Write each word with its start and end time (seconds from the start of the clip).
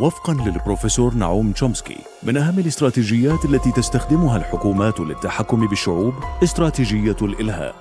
وفقا 0.00 0.32
للبروفيسور 0.34 1.14
نعوم 1.14 1.52
تشومسكي 1.52 1.96
من 2.22 2.36
أهم 2.36 2.58
الاستراتيجيات 2.58 3.44
التي 3.44 3.72
تستخدمها 3.72 4.36
الحكومات 4.36 5.00
للتحكم 5.00 5.66
بالشعوب 5.66 6.14
استراتيجية 6.42 7.16
الإلهاء. 7.22 7.74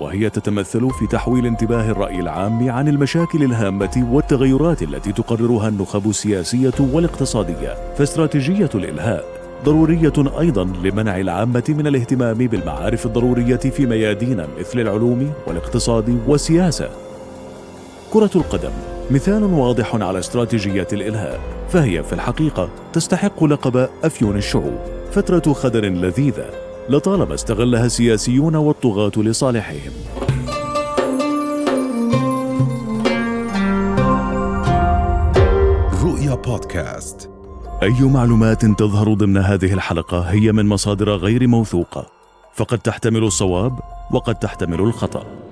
وهي 0.00 0.30
تتمثل 0.30 0.90
في 0.90 1.06
تحويل 1.06 1.46
انتباه 1.46 1.90
الرأي 1.90 2.20
العام 2.20 2.70
عن 2.70 2.88
المشاكل 2.88 3.42
الهامة 3.42 4.08
والتغيرات 4.10 4.82
التي 4.82 5.12
تقررها 5.12 5.68
النخب 5.68 6.10
السياسية 6.10 6.74
والاقتصادية. 6.80 7.94
فاستراتيجية 7.98 8.70
الإلهاء 8.74 9.24
ضرورية 9.64 10.38
أيضا 10.40 10.64
لمنع 10.64 11.20
العامة 11.20 11.64
من 11.68 11.86
الاهتمام 11.86 12.38
بالمعارف 12.38 13.06
الضرورية 13.06 13.56
في 13.56 13.86
ميادين 13.86 14.46
مثل 14.58 14.80
العلوم 14.80 15.32
والاقتصاد 15.46 16.20
والسياسة. 16.26 16.90
كرة 18.12 18.30
القدم 18.34 18.93
مثال 19.10 19.44
واضح 19.44 19.94
على 19.94 20.18
استراتيجية 20.18 20.88
الإلهاء 20.92 21.40
فهي 21.68 22.02
في 22.02 22.12
الحقيقة 22.12 22.68
تستحق 22.92 23.44
لقب 23.44 23.88
أفيون 24.04 24.36
الشعوب 24.36 24.78
فترة 25.12 25.52
خدر 25.52 25.84
لذيذة 25.84 26.50
لطالما 26.88 27.34
استغلها 27.34 27.86
السياسيون 27.86 28.56
والطغاة 28.56 29.12
لصالحهم. 29.16 29.92
رؤيا 36.04 36.34
بودكاست. 36.34 37.30
أي 37.82 38.02
معلومات 38.02 38.64
تظهر 38.64 39.14
ضمن 39.14 39.36
هذه 39.36 39.72
الحلقة 39.72 40.20
هي 40.20 40.52
من 40.52 40.66
مصادر 40.66 41.10
غير 41.10 41.46
موثوقة 41.46 42.06
فقد 42.54 42.78
تحتمل 42.78 43.24
الصواب 43.24 43.78
وقد 44.12 44.34
تحتمل 44.34 44.80
الخطأ. 44.80 45.43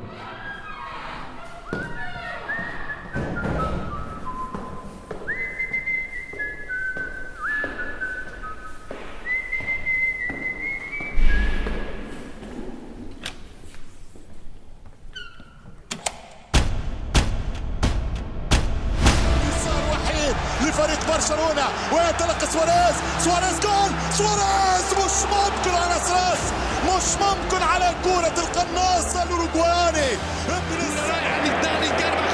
وينطلق 21.93 22.45
سواريز. 22.53 22.97
سواريز 23.25 23.61
جول 23.61 23.91
سواريز 24.19 24.87
مش 24.99 25.17
ممكن 25.35 25.71
على 25.83 25.97
أساس. 25.97 26.43
مش 26.89 27.09
ممكن 27.23 27.63
على 27.63 27.95
كرة 28.05 28.37
القناص 28.45 29.17
الاوروغواني 29.17 30.11
رايح 31.09 31.37
للثاني 31.45 31.89
كربخ 31.89 32.32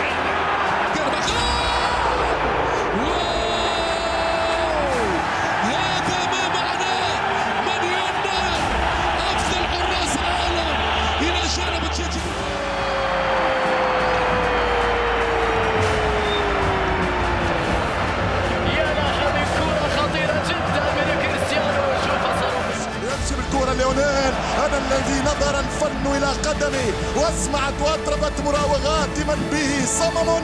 الذي 24.89 25.20
نظر 25.20 25.58
الفن 25.58 26.06
إلى 26.17 26.27
قدمي 26.27 26.92
واسمعت 27.17 27.75
واطربت 27.83 28.41
مراوغات 28.44 29.19
من 29.28 29.39
به 29.53 29.84
صمم. 29.84 30.42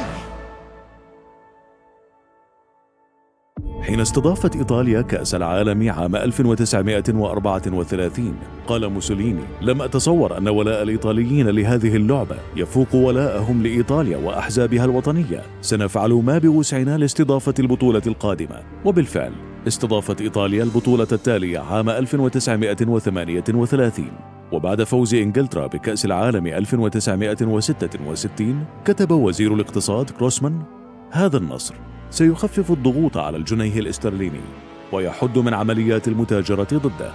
حين 3.83 4.01
استضافت 4.01 4.57
إيطاليا 4.57 5.03
كأس 5.03 5.35
العالم 5.35 5.91
عام 5.91 6.17
1934 6.17 8.37
قال 8.67 8.89
موسوليني 8.89 9.45
لم 9.61 9.83
أتصور 9.83 10.39
أن 10.39 10.49
ولاء 10.49 10.83
الإيطاليين 10.83 11.49
لهذه 11.49 11.97
اللعبة 11.97 12.37
يفوق 12.57 12.95
ولاءهم 12.95 13.63
لإيطاليا 13.63 14.17
وأحزابها 14.17 14.85
الوطنية. 14.85 15.43
سنفعل 15.61 16.13
ما 16.13 16.39
بوسعنا 16.39 16.99
لاستضافة 16.99 17.55
البطولة 17.59 18.03
القادمة. 18.07 18.63
وبالفعل 18.85 19.33
استضافت 19.69 20.21
إيطاليا 20.21 20.65
البطولة 20.65 21.09
التالية 21.13 21.59
عام 21.59 21.91
1938 21.91 24.34
وبعد 24.55 24.83
فوز 24.83 25.15
إنجلترا 25.15 25.67
بكأس 25.67 26.05
العالم 26.05 26.47
1966 26.47 28.65
كتب 28.85 29.11
وزير 29.11 29.55
الاقتصاد 29.55 30.11
كروسمان 30.11 30.63
هذا 31.11 31.37
النصر 31.37 31.75
سيخفف 32.11 32.73
الضغوط 32.73 33.17
على 33.17 33.37
الجنيه 33.37 33.79
الاسترليني 33.79 34.41
ويحد 34.93 35.39
من 35.39 35.55
عمليات 35.55 36.09
المتاجرة 36.09 36.69
ضده. 36.73 37.13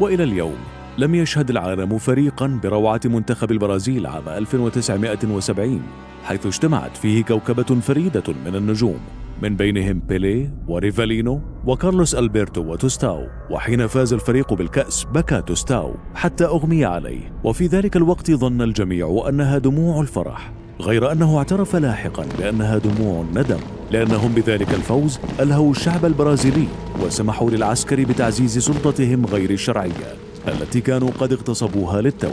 وإلى 0.00 0.24
اليوم 0.24 0.56
لم 0.98 1.14
يشهد 1.14 1.50
العالم 1.50 1.98
فريقا 1.98 2.60
بروعة 2.62 3.00
منتخب 3.04 3.50
البرازيل 3.50 4.06
عام 4.06 4.28
1970 4.28 5.82
حيث 6.24 6.46
اجتمعت 6.46 6.96
فيه 6.96 7.24
كوكبة 7.24 7.80
فريدة 7.80 8.34
من 8.46 8.56
النجوم 8.56 9.00
من 9.42 9.56
بينهم 9.56 10.02
بيليه 10.08 10.54
وريفالينو 10.68 11.40
وكارلوس 11.66 12.14
ألبرتو 12.14 12.60
وتوستاو 12.60 13.26
وحين 13.50 13.86
فاز 13.86 14.12
الفريق 14.12 14.54
بالكأس 14.54 15.04
بكى 15.04 15.42
توستاو 15.42 15.94
حتى 16.14 16.44
أغمي 16.44 16.84
عليه. 16.84 17.32
وفي 17.44 17.66
ذلك 17.66 17.96
الوقت 17.96 18.30
ظن 18.30 18.62
الجميع 18.62 19.24
أنها 19.28 19.58
دموع 19.58 20.00
الفرح 20.00 20.52
غير 20.80 21.12
أنه 21.12 21.38
اعترف 21.38 21.76
لاحقا 21.76 22.26
بأنها 22.38 22.78
دموع 22.78 23.22
الندم. 23.22 23.60
لأنهم 23.90 24.32
بذلك 24.32 24.74
الفوز 24.74 25.18
ألهوا 25.40 25.70
الشعب 25.70 26.04
البرازيلي 26.04 26.66
وسمحوا 27.02 27.50
للعسكر 27.50 28.04
بتعزيز 28.04 28.58
سلطتهم 28.58 29.26
غير 29.26 29.50
الشرعية 29.50 30.14
التي 30.48 30.80
كانوا 30.80 31.10
قد 31.20 31.32
اغتصبوها 31.32 32.00
للتو. 32.00 32.32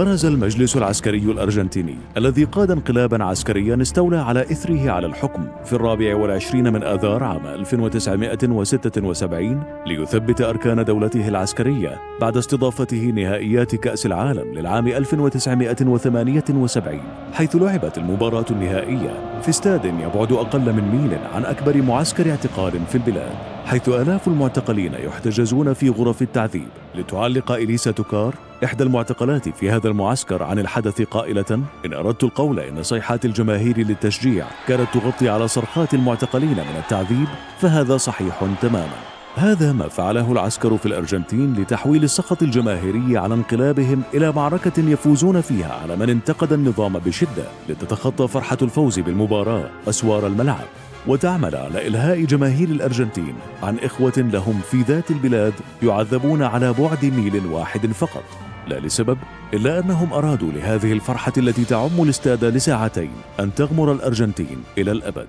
برز 0.00 0.26
المجلس 0.26 0.76
العسكري 0.76 1.18
الأرجنتيني 1.18 1.96
الذي 2.16 2.44
قاد 2.44 2.70
انقلابا 2.70 3.24
عسكريا 3.24 3.82
استولى 3.82 4.16
على 4.16 4.42
إثره 4.42 4.90
على 4.90 5.06
الحكم 5.06 5.48
في 5.64 5.72
الرابع 5.72 6.16
والعشرين 6.16 6.72
من 6.72 6.82
آذار 6.82 7.24
عام 7.24 7.46
1976 7.46 9.62
ليثبت 9.86 10.40
أركان 10.40 10.84
دولته 10.84 11.28
العسكرية 11.28 12.00
بعد 12.20 12.36
استضافته 12.36 13.12
نهائيات 13.14 13.74
كأس 13.74 14.06
العالم 14.06 14.54
للعام 14.54 14.88
1978 14.88 17.00
حيث 17.32 17.56
لعبت 17.56 17.98
المباراة 17.98 18.46
النهائية 18.50 19.40
في 19.42 19.48
استاد 19.48 19.84
يبعد 19.84 20.32
أقل 20.32 20.72
من 20.72 20.82
ميل 20.82 21.18
عن 21.34 21.44
أكبر 21.44 21.82
معسكر 21.82 22.30
اعتقال 22.30 22.72
في 22.88 22.94
البلاد. 22.94 23.32
حيث 23.70 23.88
آلاف 23.88 24.28
المعتقلين 24.28 24.94
يحتجزون 24.94 25.72
في 25.74 25.88
غرف 25.88 26.22
التعذيب. 26.22 26.68
لتعلق 26.94 27.52
إليسا 27.52 27.90
توكار 27.90 28.34
إحدى 28.64 28.84
المعتقلات 28.84 29.48
في 29.48 29.70
هذا 29.70 29.88
المعسكر 29.88 30.42
عن 30.42 30.58
الحدث 30.58 31.02
قائلة 31.02 31.60
إن 31.86 31.92
أردت 31.92 32.24
القول 32.24 32.60
إن 32.60 32.82
صيحات 32.82 33.24
الجماهير 33.24 33.78
للتشجيع 33.78 34.46
كانت 34.68 34.86
تغطي 34.94 35.28
على 35.28 35.48
صرخات 35.48 35.94
المعتقلين 35.94 36.56
من 36.56 36.76
التعذيب 36.78 37.26
فهذا 37.58 37.96
صحيح 37.96 38.44
تماما. 38.62 38.96
هذا 39.36 39.72
ما 39.72 39.88
فعله 39.88 40.32
العسكر 40.32 40.76
في 40.76 40.86
الأرجنتين 40.86 41.54
لتحويل 41.54 42.04
السخط 42.04 42.42
الجماهيري 42.42 43.18
على 43.18 43.34
انقلابهم 43.34 44.02
إلى 44.14 44.32
معركة 44.32 44.80
يفوزون 44.80 45.40
فيها 45.40 45.72
على 45.82 45.96
من 45.96 46.10
انتقد 46.10 46.52
النظام 46.52 46.92
بشدة 46.92 47.44
لتتخطى 47.68 48.28
فرحة 48.28 48.58
الفوز 48.62 48.98
بالمباراة 48.98 49.70
أسوار 49.88 50.26
الملعب. 50.26 50.89
وتعمل 51.06 51.56
على 51.56 51.86
إلهاء 51.86 52.24
جماهير 52.24 52.68
الأرجنتين 52.68 53.34
عن 53.62 53.78
إخوة 53.78 54.12
لهم 54.16 54.60
في 54.70 54.82
ذات 54.82 55.10
البلاد 55.10 55.52
يعذبون 55.82 56.42
على 56.42 56.72
بعد 56.72 57.04
ميل 57.04 57.46
واحد 57.46 57.86
فقط. 57.86 58.24
لا 58.68 58.80
لسبب 58.80 59.18
إلا 59.54 59.78
أنهم 59.78 60.12
أرادوا 60.12 60.52
لهذه 60.52 60.92
الفرحة 60.92 61.32
التي 61.38 61.64
تعم 61.64 62.02
الاستاد 62.02 62.44
لساعتين 62.44 63.10
أن 63.40 63.54
تغمر 63.54 63.92
الأرجنتين 63.92 64.62
إلى 64.78 64.92
الأبد. 64.92 65.28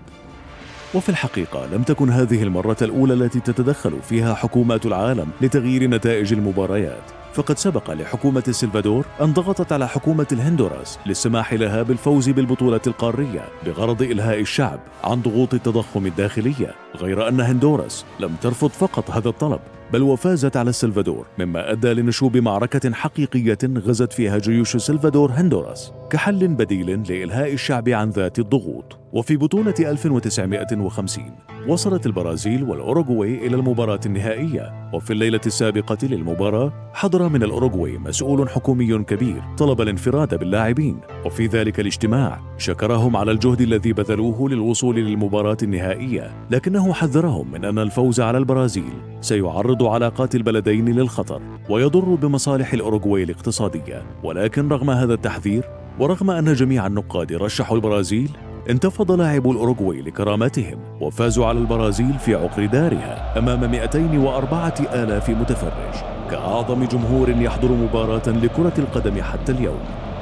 وفي 0.94 1.10
الحقيقة 1.10 1.66
لم 1.66 1.84
تكن 1.84 2.10
هذه 2.10 2.44
المرة 2.44 2.78
الأولى 2.82 3.14
التي 3.14 3.40
تتدخل 3.40 3.94
فيها 4.10 4.34
حكومات 4.34 4.86
العالم 4.86 5.28
لتغيير 5.42 5.84
نتائج 5.88 6.34
المباريات. 6.34 7.04
فقد 7.34 7.58
سبق 7.58 7.92
لحكومة 7.92 8.44
السلفادور 8.48 9.06
أن 9.22 9.34
ضغطت 9.34 9.72
على 9.72 9.88
حكومة 9.88 10.28
الهندوراس 10.32 11.00
للسماح 11.06 11.54
لها 11.54 11.84
بالفوز 11.84 12.30
بالبطولة 12.30 12.82
القارية 12.88 13.42
بغرض 13.66 14.02
إلهاء 14.02 14.40
الشعب 14.40 14.80
عن 15.04 15.22
ضغوط 15.22 15.54
التضخم 15.54 16.06
الداخلية 16.06 16.76
غير 16.96 17.28
أن 17.28 17.40
هندوراس 17.40 18.06
لم 18.20 18.36
ترفض 18.42 18.70
فقط 18.70 19.12
هذا 19.12 19.30
الطلب 19.30 19.60
بل 19.94 20.02
وفازت 20.02 20.58
على 20.58 20.70
السلفادور 20.70 21.26
مما 21.40 21.72
أدى 21.72 21.94
لنشوب 21.94 22.38
معركة 22.38 22.94
حقيقية 22.94 23.58
غزت 23.78 24.14
فيها 24.14 24.38
جيوش 24.38 24.76
السلفادور 24.76 25.32
هندوراس 25.32 25.92
كحل 26.10 26.48
بديل 26.48 27.12
لإلهاء 27.12 27.54
الشعب 27.54 27.90
عن 27.90 28.10
ذات 28.10 28.40
الضغوط. 28.40 28.98
وفي 29.14 29.38
بطولة 29.38 29.74
1950 29.80 31.36
وصلت 31.68 32.06
البرازيل 32.06 32.64
والأوروغواي 32.64 33.48
إلى 33.48 33.56
المباراة 33.56 34.00
النهائية 34.06 34.90
وفي 34.94 35.14
الليلة 35.14 35.42
السابقة 35.46 35.98
للمباراة 36.04 36.92
حضر 36.94 37.21
من 37.28 37.44
الأوروغواي 37.44 37.98
مسؤول 37.98 38.50
حكومي 38.50 39.04
كبير 39.04 39.44
طلب 39.58 39.82
الانفراد 39.82 40.36
باللاعبين 40.36 41.00
وفي 41.26 41.48
ذلك 41.48 41.80
الاجتماع 41.80 42.40
شكرهم 42.58 43.16
على 43.16 43.32
الجهد 43.32 43.62
الذي 43.62 43.94
بذلوه 43.94 44.50
للوصول 44.50 44.96
للمباراة 44.96 45.58
النهائية 45.64 46.32
لكنه 46.52 46.94
حذرهم 46.94 47.52
من 47.52 47.66
أن 47.66 47.80
الفوز 47.80 48.22
على 48.22 48.38
البرازيل 48.38 48.94
سيعرض 49.22 49.84
علاقات 49.84 50.36
البلدين 50.36 50.90
للخطر 50.90 51.42
ويضر 51.70 52.16
بمصالح 52.16 52.74
الأوروغواي 52.74 53.24
الاقتصادية. 53.24 54.04
ولكن 54.24 54.70
رغم 54.70 54.90
هذا 54.90 55.14
التحذير 55.14 55.64
ورغم 56.00 56.32
أن 56.32 56.54
جميع 56.54 56.88
النقاد 56.88 57.34
رشحوا 57.34 57.76
البرازيل 57.76 58.30
انتفض 58.70 59.12
لاعبو 59.12 59.52
الأوروغواي 59.52 60.02
لكرامتهم 60.02 60.80
وفازوا 61.02 61.46
على 61.46 61.60
البرازيل 61.60 62.14
في 62.20 62.36
عقر 62.36 62.66
دارها 62.66 63.40
أمام 63.40 63.72
204 63.72 64.74
آلاف 64.94 65.30
متفرج. 65.30 66.21
كأعظم 66.32 66.84
جمهور 66.84 67.30
يحضر 67.30 67.72
مباراة 67.72 68.30
لكرة 68.30 68.74
القدم 68.78 69.22
حتى 69.22 69.52
اليوم. 69.52 69.80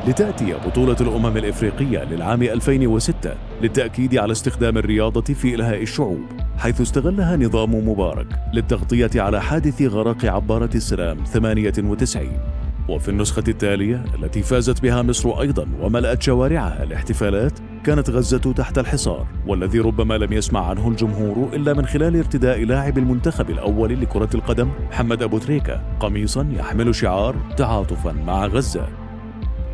لتأتي 0.07 0.53
بطولة 0.53 0.95
الأمم 1.01 1.37
الإفريقية 1.37 2.03
للعام 2.03 2.43
2006 2.43 3.35
للتأكيد 3.61 4.17
على 4.17 4.31
استخدام 4.31 4.77
الرياضة 4.77 5.33
في 5.33 5.55
إلهاء 5.55 5.81
الشعوب 5.81 6.21
حيث 6.57 6.81
استغلها 6.81 7.37
نظام 7.37 7.89
مبارك 7.89 8.27
للتغطية 8.53 9.09
على 9.15 9.41
حادث 9.41 9.81
غرق 9.81 10.25
عبارة 10.25 10.69
السلام 10.75 11.17
98 11.25 12.29
وفي 12.89 13.09
النسخة 13.09 13.43
التالية 13.47 14.03
التي 14.19 14.41
فازت 14.41 14.81
بها 14.81 15.01
مصر 15.01 15.41
أيضا 15.41 15.67
وملأت 15.81 16.21
شوارعها 16.21 16.83
الاحتفالات 16.83 17.59
كانت 17.83 18.09
غزة 18.09 18.53
تحت 18.53 18.77
الحصار 18.77 19.27
والذي 19.47 19.79
ربما 19.79 20.17
لم 20.17 20.33
يسمع 20.33 20.69
عنه 20.69 20.87
الجمهور 20.87 21.49
إلا 21.53 21.73
من 21.73 21.85
خلال 21.85 22.15
ارتداء 22.15 22.63
لاعب 22.63 22.97
المنتخب 22.97 23.49
الأول 23.49 24.01
لكرة 24.01 24.29
القدم 24.35 24.69
محمد 24.89 25.23
أبو 25.23 25.37
تريكة 25.37 25.81
قميصا 25.99 26.49
يحمل 26.57 26.95
شعار 26.95 27.35
تعاطفا 27.57 28.11
مع 28.11 28.45
غزة 28.45 28.87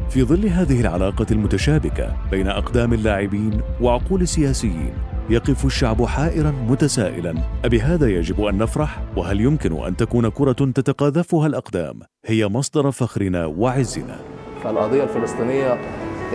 في 0.09 0.23
ظل 0.23 0.45
هذه 0.45 0.81
العلاقة 0.81 1.25
المتشابكة 1.31 2.17
بين 2.31 2.47
أقدام 2.47 2.93
اللاعبين 2.93 3.61
وعقول 3.81 4.21
السياسيين 4.21 4.93
يقف 5.29 5.65
الشعب 5.65 6.05
حائرا 6.05 6.51
متسائلا 6.51 7.35
أبهذا 7.65 8.07
يجب 8.07 8.41
أن 8.41 8.57
نفرح؟ 8.57 9.03
وهل 9.17 9.41
يمكن 9.41 9.83
أن 9.85 9.95
تكون 9.95 10.29
كرة 10.29 10.51
تتقاذفها 10.51 11.47
الأقدام 11.47 11.99
هي 12.25 12.47
مصدر 12.47 12.91
فخرنا 12.91 13.45
وعزنا؟ 13.45 14.19
فالقضية 14.63 15.03
الفلسطينية 15.03 15.79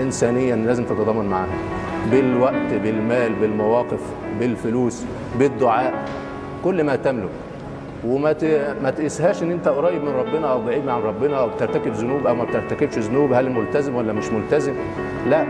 إنسانيا 0.03 0.57
لازم 0.57 0.85
تتضامن 0.85 1.25
معاها. 1.25 1.59
بالوقت 2.11 2.73
بالمال 2.83 3.33
بالمواقف 3.33 4.01
بالفلوس 4.41 5.05
بالدعاء 5.39 6.05
كل 6.65 6.85
ما 6.85 6.97
تملك. 6.97 7.31
وما 8.07 8.35
ما 8.83 8.91
تقيسهاش 8.91 9.43
إن 9.43 9.51
أنت 9.51 9.69
قريب 9.69 10.03
من 10.03 10.09
ربنا 10.09 10.53
أو 10.53 10.65
بعيد 10.65 10.89
عن 10.89 11.01
ربنا 11.01 11.37
أو 11.41 11.49
بترتكب 11.49 11.93
ذنوب 11.93 12.27
أو 12.27 12.35
ما 12.35 12.45
بترتكبش 12.45 12.99
ذنوب 12.99 13.33
هل 13.33 13.51
ملتزم 13.51 13.95
ولا 13.95 14.13
مش 14.13 14.29
ملتزم؟ 14.33 14.75
لا. 15.29 15.47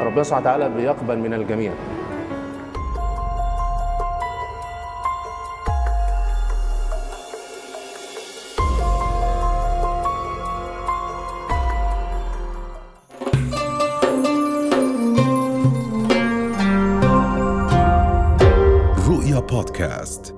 ربنا 0.00 0.22
سبحانه 0.22 0.42
وتعالى 0.42 0.68
بيقبل 0.76 1.18
من 1.18 1.34
الجميع. 1.34 1.72
podcast. 19.96 20.35